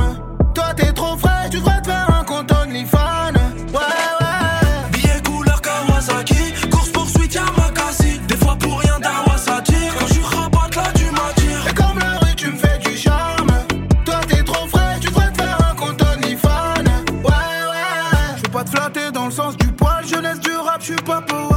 Toi, 0.54 0.74
t'es 0.76 0.94
trop 0.94 1.18
frais, 1.18 1.50
tu 1.50 1.58
devrais 1.58 1.82
te 1.82 1.88
faire 1.88 2.10
un 2.10 2.24
compte 2.24 2.50
OnlyFans. 2.52 3.34
Ouais, 3.74 4.08
ouais. 4.22 4.92
Billet 4.94 5.22
couleur 5.26 5.62
Kawasaki, 5.62 6.70
course 6.70 6.90
poursuite 6.92 7.34
Yamakasi. 7.34 8.20
Des 8.28 8.38
fois 8.38 8.56
pour 8.56 8.80
rien 8.80 9.00
Darwa 9.00 9.38
s'attire. 9.38 9.94
Quand 10.00 10.08
je 10.08 10.22
rabatte 10.22 10.76
là, 10.76 10.84
tu 10.96 11.06
m'attires. 11.12 11.68
Et 11.70 11.74
comme 11.74 12.00
la 12.00 12.20
rue, 12.20 12.36
tu 12.36 12.52
me 12.52 12.58
fais 12.58 12.78
du 12.80 12.96
charme. 12.96 13.52
Toi, 14.06 14.22
t'es 14.30 14.44
trop 14.44 14.68
frais, 14.68 14.98
tu 15.02 15.10
devrais 15.10 15.32
te 15.32 15.42
faire 15.42 15.58
un 15.70 15.76
compte 15.76 16.02
OnlyFans. 16.02 16.86
Ouais, 17.10 17.66
ouais. 17.72 18.38
Je 18.38 18.44
veux 18.44 18.52
pas 18.52 18.64
te 18.64 18.70
flatter 18.70 19.12
dans 19.12 19.26
le 19.26 19.32
sens 19.32 19.58
du 19.58 19.68
poil, 19.74 20.08
jeunesse 20.08 20.40
du 20.40 20.56
rap, 20.56 20.78
je 20.80 20.86
suis 20.86 20.96
pas 20.96 21.20
poète. 21.22 21.51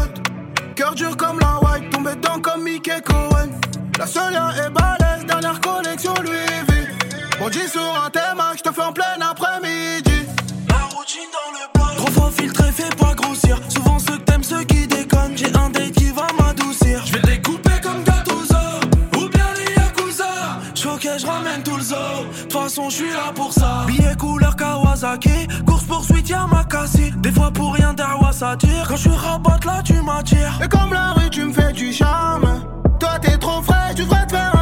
Cœur 0.84 0.94
dur 0.94 1.16
comme 1.16 1.40
la 1.40 1.58
white, 1.62 1.88
tombé 1.88 2.14
dedans 2.14 2.38
comme 2.42 2.62
Mickey 2.62 3.00
Cohen. 3.00 3.48
La 3.98 4.06
seule 4.06 4.34
est 4.34 4.68
balèze, 4.68 5.24
dernière 5.26 5.58
collection 5.58 6.12
Louis 6.22 6.44
V. 6.68 6.88
On 7.40 7.48
dit 7.48 7.66
sur 7.66 7.80
un 7.80 8.10
thème, 8.10 8.42
je 8.54 8.60
te 8.60 8.70
fais 8.70 8.82
en 8.82 8.92
plein 8.92 9.18
après-midi. 9.18 10.26
La 10.68 10.84
routine 10.94 11.30
dans 11.32 11.52
le 11.52 11.72
bloc. 11.72 11.96
Trop 11.96 12.10
faux 12.20 12.30
filtré, 12.30 12.70
fais 12.70 12.94
pas 12.96 13.14
grossir. 13.14 13.58
Souvent 13.70 13.98
ceux 13.98 14.18
que 14.18 14.24
t'aimes, 14.24 14.44
ceux 14.44 14.64
qui 14.64 14.86
déconnent. 14.86 15.34
J'ai 15.34 15.56
un 15.56 15.70
date 15.70 15.92
qui 15.92 16.10
va 16.10 16.24
m'adoucir. 16.24 16.43
Je 21.24 21.30
ramène 21.30 21.62
tout 21.62 21.76
le 21.76 21.82
zoo. 21.82 21.94
De 21.94 22.42
toute 22.42 22.52
façon, 22.52 22.90
je 22.90 22.96
suis 22.96 23.10
là 23.10 23.32
pour 23.34 23.52
ça. 23.52 23.84
Billet 23.86 24.14
couleur 24.18 24.56
Kawasaki. 24.56 25.46
Course 25.66 25.84
poursuite 25.84 26.28
Yamakasi. 26.28 27.12
Des 27.16 27.32
fois 27.32 27.50
pour 27.50 27.74
rien, 27.74 27.94
Darwa 27.94 28.32
s'attire. 28.32 28.86
Quand 28.88 28.96
je 28.96 29.02
suis 29.02 29.10
rabat 29.10 29.60
là, 29.64 29.82
tu 29.84 29.94
m'attires. 29.94 30.60
Et 30.62 30.68
comme 30.68 30.92
la 30.92 31.12
rue, 31.12 31.30
tu 31.30 31.44
me 31.44 31.52
fais 31.52 31.72
du 31.72 31.92
charme. 31.92 32.64
Toi, 33.00 33.18
t'es 33.20 33.36
trop 33.38 33.62
frais, 33.62 33.94
tu 33.94 34.02
devrais 34.02 34.26
te 34.26 34.32
faire 34.32 34.53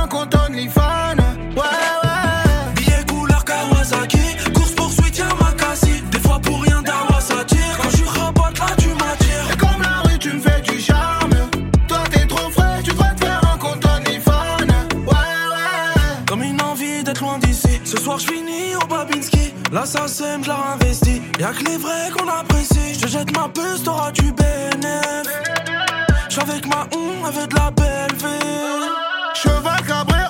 loin 17.21 17.39
d'ici. 17.39 17.81
Ce 17.85 17.97
soir, 17.99 18.19
je 18.19 18.27
finis 18.27 18.75
au 18.83 18.87
Babinski. 18.87 19.53
Là, 19.73 19.85
ça 19.85 20.09
sème, 20.09 20.43
je 20.43 20.49
la 20.49 20.57
réinvestis. 20.57 21.23
Y'a 21.39 21.53
que 21.53 21.65
les 21.65 21.77
vrais 21.77 22.11
qu'on 22.17 22.29
apprécie. 22.29 22.95
Je 22.95 23.01
te 23.01 23.07
jette 23.09 23.37
ma 23.37 23.49
puce, 23.49 23.83
t'auras 23.85 24.13
du 24.13 24.33
bénéf. 24.33 25.27
J'suis 26.29 26.41
avec 26.41 26.67
ma 26.67 26.87
on, 26.95 27.31
veut 27.31 27.47
de 27.47 27.55
la 27.55 27.71
belle 27.71 28.17
ville. 28.17 28.89
Cheval 29.35 29.83
cabré 29.87 30.22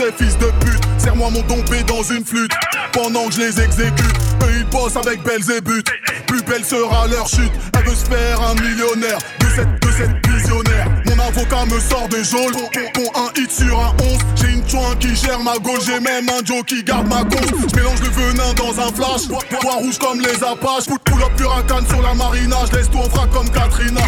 ces 0.00 0.24
fils 0.24 0.38
de 0.38 0.46
pute. 0.64 0.82
Serre-moi 0.98 1.30
mon 1.30 1.42
dompé 1.42 1.82
dans 1.82 2.02
une 2.02 2.24
flûte. 2.24 2.52
Pendant 2.92 3.26
que 3.26 3.34
je 3.34 3.40
les 3.40 3.60
exécute 3.60 4.16
Eux 4.42 4.52
ils 4.58 4.64
bossent 4.64 4.96
avec 4.96 5.22
Belzébuth. 5.22 5.86
Plus 6.26 6.42
belle 6.42 6.64
sera 6.64 7.06
leur 7.08 7.28
chute. 7.28 7.52
Elle 7.74 7.84
veut 7.84 7.94
se 7.94 8.06
faire 8.06 8.40
un 8.40 8.54
millionnaire. 8.54 9.18
De 9.40 9.46
cette, 9.46 10.26
visionnaire. 10.26 10.88
Mon 11.06 11.18
avocat 11.18 11.66
me 11.66 11.78
sort 11.80 12.08
des 12.08 12.24
geôles. 12.24 12.52
Pour, 12.94 13.12
un 13.16 13.30
hit 13.40 13.50
sur 13.50 13.78
un 13.78 13.92
11 14.02 14.18
J'ai 14.36 14.52
une 14.52 14.68
chouin 14.68 14.96
qui 14.98 15.14
gère 15.14 15.40
ma 15.40 15.58
gaule 15.58 15.80
J'ai 15.84 16.00
même 16.00 16.28
un 16.28 16.44
Joe 16.44 16.62
qui 16.64 16.82
garde 16.82 17.08
ma 17.08 17.24
cause 17.24 17.68
Je 17.68 17.76
mélange 17.76 18.00
le 18.00 18.08
venin 18.08 18.52
dans 18.54 18.80
un 18.80 18.92
flash. 18.92 19.28
Bois 19.28 19.74
rouge 19.74 19.98
comme 19.98 20.20
les 20.20 20.42
apaches. 20.42 20.86
Pull, 20.86 20.98
pull 21.04 21.22
up 21.22 21.88
sur 21.88 22.02
la 22.02 22.14
marina. 22.14 22.56
Je 22.70 22.76
laisse 22.76 22.90
tout 22.90 22.98
en 22.98 23.10
frac 23.10 23.30
comme 23.30 23.50
Katrina. 23.50 24.02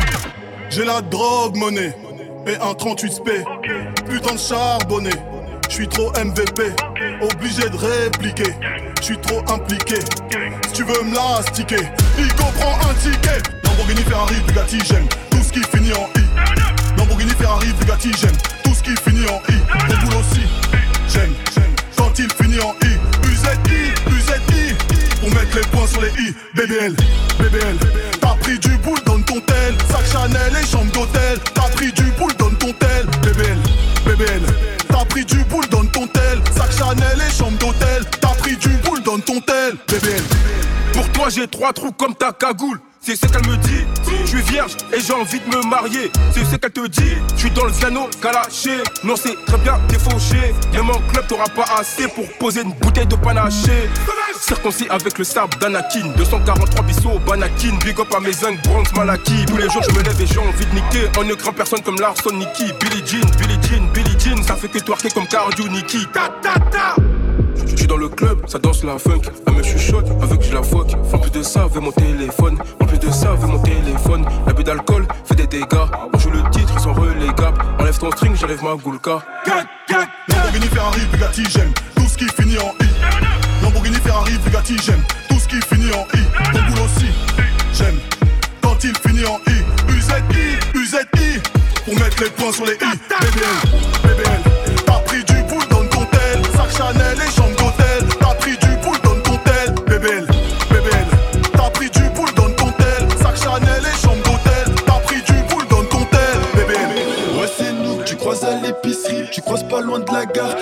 J'ai 0.70 0.84
la 0.84 1.02
drogue 1.02 1.56
monnaie. 1.56 1.94
Et 2.46 2.56
un 2.56 2.74
38 2.74 3.12
sp 3.12 3.28
Putain 4.08 4.34
de 4.34 4.38
charbonné 4.38 5.10
Je 5.72 5.76
suis 5.76 5.88
trop 5.88 6.12
MVP 6.22 6.64
Obligé 7.22 7.62
de 7.62 7.76
répliquer. 7.78 8.54
Je 9.00 9.04
suis 9.06 9.16
trop 9.16 9.40
impliqué 9.50 9.94
Si 10.66 10.72
tu 10.74 10.84
veux 10.84 11.02
me 11.02 11.14
l'astiquer. 11.14 11.88
Il 12.18 12.28
comprend 12.34 12.74
un 12.90 12.92
ticket. 13.00 13.40
Lamborghini 13.64 14.02
Ferrari 14.02 14.34
Bugatti 14.46 14.80
j'aime 14.84 15.08
Tout 15.30 15.42
ce 15.42 15.50
qui 15.50 15.62
finit 15.74 15.94
en 15.94 16.10
I. 16.14 16.24
Lamborghini 16.98 17.30
Ferrari 17.30 17.68
Bugatti 17.80 18.10
j'aime 18.20 18.36
Tout 18.62 18.74
ce 18.74 18.82
qui 18.82 18.94
finit 18.96 19.24
en 19.30 19.40
I. 19.48 19.56
Red 19.88 19.98
Bull 20.04 20.14
aussi 20.20 20.42
J'aime 21.08 21.32
Quand 21.96 22.18
il 22.18 22.30
finit 22.30 22.60
en 22.60 22.74
I. 22.82 22.98
UZI 23.30 23.94
UZI 24.10 24.74
Pour 25.20 25.30
mettre 25.30 25.56
les 25.56 25.66
points 25.68 25.86
sur 25.86 26.02
les 26.02 26.10
I. 26.22 26.34
BBL 26.54 26.94
BBL 27.38 27.78
T'as 28.20 28.34
pris 28.42 28.58
du 28.58 28.76
boule 28.76 29.00
donne 29.06 29.24
ton 29.24 29.40
tel. 29.40 29.74
Sac 29.90 30.04
Chanel 30.12 30.52
et 30.62 30.66
chambre 30.66 30.92
d'hôtel. 30.92 31.38
T'as 31.54 31.70
pris 31.70 31.90
du 31.92 32.04
boule 32.18 32.34
donne 32.38 32.56
ton 32.58 32.74
tel. 32.74 33.06
BBL 33.22 33.56
BBL 34.04 34.42
T'as 34.88 35.04
pris 35.06 35.24
du 35.24 35.41
toi, 41.22 41.30
j'ai 41.30 41.46
trois 41.46 41.72
trous 41.72 41.92
comme 41.92 42.16
ta 42.16 42.32
cagoule. 42.32 42.80
C'est 43.00 43.14
ce 43.14 43.26
qu'elle 43.26 43.46
me 43.46 43.56
dit. 43.56 43.84
Je 44.22 44.26
suis 44.26 44.42
vierge 44.42 44.76
et 44.92 45.00
j'ai 45.00 45.12
envie 45.12 45.38
de 45.38 45.56
me 45.56 45.62
marier. 45.68 46.10
C'est 46.32 46.44
ce 46.44 46.56
qu'elle 46.56 46.72
te 46.72 46.86
dit. 46.88 47.14
Je 47.36 47.40
suis 47.40 47.50
dans 47.50 47.64
le 47.64 47.70
piano, 47.70 48.08
calaché. 48.20 48.82
Non, 49.04 49.14
c'est 49.14 49.36
très 49.44 49.58
bien, 49.58 49.78
t'es 49.88 50.00
fauché. 50.00 50.52
En 50.76 51.12
club, 51.12 51.26
t'auras 51.28 51.48
pas 51.54 51.64
assez 51.78 52.08
pour 52.08 52.26
poser 52.38 52.62
une 52.62 52.72
bouteille 52.72 53.06
de 53.06 53.14
panaché. 53.14 53.88
Circoncis 54.40 54.88
avec 54.90 55.16
le 55.16 55.22
sable 55.24 55.56
d'Anakin. 55.60 56.08
243 56.16 56.82
bisous 56.82 57.20
Banakin. 57.24 57.76
Big 57.84 58.00
up 58.00 58.12
à 58.16 58.18
mes 58.18 58.32
zinc, 58.32 58.60
bronze 58.64 58.92
malaki. 58.96 59.44
Tous 59.46 59.58
les 59.58 59.70
jours, 59.70 59.82
je 59.88 59.94
me 59.94 60.02
lève 60.02 60.20
et 60.20 60.26
j'ai 60.26 60.38
envie 60.38 60.66
de 60.66 60.74
niquer. 60.74 61.20
En 61.20 61.22
ne 61.22 61.34
personne 61.34 61.82
comme 61.82 62.00
Larson, 62.00 62.34
Nicky. 62.34 62.72
Billie 62.80 63.06
Jean, 63.06 63.28
Billie 63.38 63.58
Jean, 63.62 63.86
Billie 63.94 64.18
Jean. 64.18 64.42
Ça 64.42 64.56
fait 64.56 64.68
que 64.68 64.78
twerker 64.80 65.10
comme 65.10 65.28
Cardio, 65.28 65.68
Nicky. 65.68 66.04
Ta 66.12 66.30
ta 66.42 66.58
ta. 66.58 66.96
Je 67.66 67.76
suis 67.76 67.86
dans 67.86 67.96
le 67.96 68.08
club, 68.08 68.38
ça 68.46 68.58
danse 68.58 68.84
la 68.84 68.98
funk. 68.98 69.22
Elle 69.46 69.54
me 69.54 69.62
chuchote 69.62 70.06
avec 70.22 70.40
que 70.40 70.44
je 70.44 70.54
la 70.54 70.62
foque. 70.62 70.92
En 71.12 71.18
plus 71.18 71.30
de 71.30 71.42
ça, 71.42 71.66
veut 71.66 71.80
mon 71.80 71.92
téléphone. 71.92 72.58
En 72.80 72.86
plus 72.86 72.98
de 72.98 73.10
ça, 73.10 73.32
veut 73.34 73.46
mon 73.46 73.58
téléphone. 73.58 74.24
L'abus 74.46 74.64
d'alcool 74.64 75.06
fait 75.24 75.34
des 75.34 75.46
dégâts. 75.46 75.88
On 76.12 76.18
joue 76.18 76.30
le 76.30 76.42
titre, 76.50 76.72
ils 76.74 76.80
sont 76.80 76.94
relégables. 76.94 77.60
Enlève 77.78 77.98
ton 77.98 78.10
string, 78.10 78.34
j'enlève 78.36 78.62
ma 78.62 78.74
goulka. 78.74 79.22
Lamborghini 80.52 80.68
Ferrari 80.68 81.00
Bugatti 81.12 81.44
j'aime 81.50 81.72
Tout 81.96 82.06
ce 82.08 82.16
qui 82.18 82.26
finit 82.28 82.58
en 82.58 82.74
I 82.80 82.88
Lamborghini 83.62 83.96
Ferrari 83.96 84.32
Bugatti 84.44 84.76
j'aime 84.84 85.02
Tout 85.28 85.38
ce 85.38 85.48
qui 85.48 85.60
finit 85.62 85.92
en 85.92 86.06
I 86.14 86.22
Red 86.52 86.66
Bull 86.66 86.84
aussi 86.84 87.06
J'aime 87.72 87.98
Quand 88.62 88.76
il 88.84 88.94
finit 88.96 89.24
en 89.24 89.38
I 89.46 89.64
UZI 89.88 90.58
UZI 90.74 91.40
Pour 91.84 91.94
mettre 91.94 92.22
les 92.22 92.30
points 92.30 92.52
sur 92.52 92.66
les 92.66 92.74
I 92.74 94.11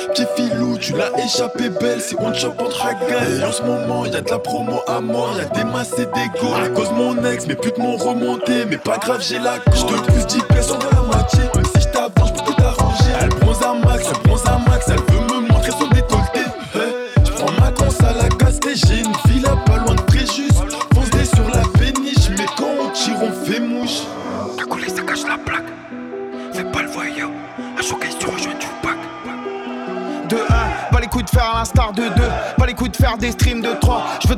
Petit 0.09 0.27
filou, 0.37 0.79
tu 0.79 0.93
l'as 0.93 1.11
échappé 1.25 1.69
belle, 1.69 2.01
c'est 2.01 2.19
one 2.19 2.35
shot 2.35 2.55
entre 2.59 2.87
hagas. 2.87 3.29
Et 3.39 3.45
en 3.45 3.53
ce 3.53 3.63
moment, 3.63 4.05
y 4.07 4.15
a 4.15 4.21
de 4.21 4.31
la 4.31 4.39
promo 4.39 4.81
à 4.87 5.01
mort, 5.01 5.37
y 5.39 5.41
a 5.41 5.45
des 5.47 5.65
masses 5.65 5.99
et 5.99 6.07
des. 6.07 6.31
À 6.65 6.69
cause 6.69 6.91
mon 6.93 7.25
ex, 7.25 7.47
mes 7.47 7.55
putes 7.55 7.79
m'ont 7.79 7.97
remonté, 7.97 8.65
mais 8.69 8.79
pas 8.79 8.99
grave, 8.99 9.21
j'ai 9.21 9.39
la 9.39 9.59
cour. 9.59 9.75
J'te 9.75 10.13
pousse 10.13 10.27
10 10.27 10.43
pièces, 10.45 10.71
on 10.71 10.97
la 10.97 11.03
moitié. 11.03 11.41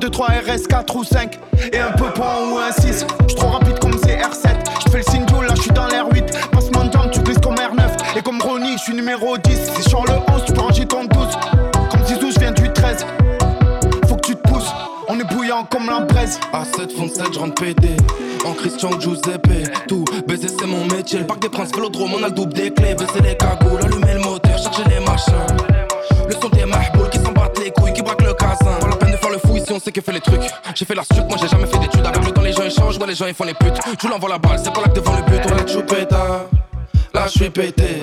2, 0.02 0.10
3 0.10 0.26
RS, 0.26 0.66
4 0.68 0.96
ou 0.96 1.04
5 1.04 1.38
Et 1.72 1.78
un 1.78 1.92
peu 1.92 2.10
point 2.12 2.50
ou 2.50 2.58
un 2.58 2.72
6 2.72 3.06
J'suis 3.28 3.36
trop 3.36 3.50
rapide 3.50 3.78
comme 3.78 3.92
CR7 3.92 4.48
J'fais 4.84 4.98
le 4.98 5.04
signe 5.04 5.24
là 5.26 5.54
j'suis 5.54 5.70
dans 5.70 5.86
l'air 5.86 6.06
8 6.12 6.24
Passe 6.50 6.72
mon 6.72 6.88
temps, 6.88 7.08
tu 7.08 7.20
glisses 7.20 7.38
comme 7.38 7.54
R9 7.54 8.18
Et 8.18 8.22
comme 8.22 8.42
Ronnie, 8.42 8.76
j'suis 8.78 8.94
numéro 8.94 9.38
10 9.38 9.52
Si 9.54 9.88
je 9.88 9.94
le 9.94 10.18
11, 10.34 10.44
tu 10.44 10.52
peux 10.54 10.60
ranger 10.60 10.86
ton 10.86 11.04
12 11.04 11.28
Comme 11.88 12.04
Zizou, 12.04 12.32
j'viens 12.32 12.50
du 12.50 12.72
13 12.72 13.06
Faut 14.08 14.16
que 14.16 14.26
tu 14.26 14.34
te 14.34 14.48
pousses. 14.48 14.72
On 15.06 15.20
est 15.20 15.34
bouillant 15.34 15.64
comme 15.70 15.86
braise. 16.08 16.40
À 16.52 16.64
7 16.64 16.90
fond 16.90 17.08
7 17.08 17.34
je 17.34 17.38
rentre 17.38 17.62
pété. 17.62 17.96
En 18.44 18.54
Christian 18.54 18.98
Giuseppe. 18.98 19.86
Tout 19.86 20.04
baiser 20.26 20.48
c'est 20.48 20.66
mon 20.66 20.84
métier. 20.86 21.20
Le 21.20 21.26
parc 21.26 21.42
des 21.42 21.48
princes 21.48 21.70
vélodrome 21.72 22.14
on 22.18 22.24
a 22.24 22.26
le 22.26 22.34
double 22.34 22.54
des 22.54 22.72
clés. 22.72 22.96
Baisser 22.96 23.20
les 23.22 23.36
cagoules, 23.36 23.80
allumer 23.84 24.14
le 24.14 24.20
moteur, 24.20 24.58
charger 24.58 24.82
les 24.88 24.98
machins 24.98 25.32
Le 26.28 26.34
son 26.34 26.48
des 26.48 26.64
mahboules 26.64 27.08
qui 27.10 27.18
s'en 27.18 27.30
battent 27.30 27.60
les 27.60 27.70
couilles 27.70 27.92
Qui 27.92 28.02
braquent 28.02 28.22
le 28.22 28.34
casin 28.34 28.71
La 29.82 29.86
sait 29.86 29.90
que 29.90 30.00
fait 30.00 30.12
les 30.12 30.20
trucs. 30.20 30.42
J'ai 30.76 30.84
fait 30.84 30.94
la 30.94 31.02
suite, 31.02 31.24
moi 31.28 31.36
j'ai 31.40 31.48
jamais 31.48 31.66
fait 31.66 31.78
d'études. 31.80 32.06
Avec 32.06 32.24
le 32.24 32.30
temps 32.30 32.40
les 32.42 32.52
gens 32.52 32.62
ils 32.62 32.70
changent, 32.70 32.98
moi 32.98 33.06
les 33.08 33.16
gens 33.16 33.26
ils 33.26 33.34
font 33.34 33.42
les 33.42 33.54
putes. 33.54 33.80
Tu 33.98 34.06
l'envoies 34.06 34.28
la 34.28 34.38
balle, 34.38 34.60
c'est 34.62 34.72
pas 34.72 34.82
là 34.82 34.86
devant 34.86 35.16
le 35.16 35.22
but. 35.22 35.40
On 35.44 35.56
a 35.58 35.66
choupeta, 35.66 36.46
là 37.12 37.26
je 37.26 37.30
suis 37.30 37.50
pété. 37.50 38.00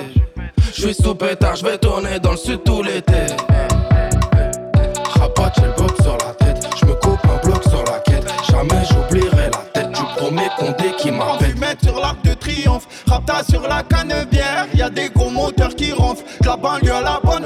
Je 0.75 0.81
suis 0.81 0.93
sous 0.93 1.15
pétard, 1.15 1.55
je 1.55 1.63
vais 1.63 1.77
tourner 1.77 2.19
dans 2.19 2.31
le 2.31 2.37
sud 2.37 2.63
tout 2.65 2.83
l'été. 2.83 3.13
Rabat, 5.17 5.53
j'ai 5.55 5.67
le 5.67 5.73
bob 5.77 6.01
sur 6.01 6.17
la 6.17 6.33
tête. 6.33 6.67
Je 6.81 6.85
me 6.85 6.95
coupe 6.95 7.19
un 7.23 7.47
bloc 7.47 7.63
sur 7.63 7.83
la 7.85 7.99
quête. 7.99 8.29
Jamais 8.51 8.83
j'oublierai 8.89 9.49
la 9.49 9.81
tête 9.81 9.91
du 9.93 10.03
premier 10.17 10.49
condé 10.57 10.91
qui 10.97 11.11
m'appelle 11.11 11.55
mettre 11.55 11.85
sur 11.85 11.97
l'arc 11.97 12.21
de 12.25 12.33
triomphe. 12.33 12.87
Rapta 13.07 13.41
sur 13.49 13.61
la 13.61 13.83
canebière. 13.83 14.67
Y'a 14.73 14.89
des 14.89 15.07
gros 15.07 15.29
moteurs 15.29 15.73
qui 15.73 15.93
ronflent 15.93 16.25
De 16.41 16.47
la 16.47 16.57
banlieue 16.57 16.93
à 16.93 17.01
la 17.01 17.21
bonne 17.23 17.45